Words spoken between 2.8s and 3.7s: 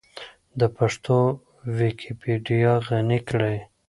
غني کړئ.